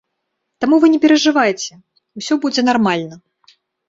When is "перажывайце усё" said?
1.03-2.33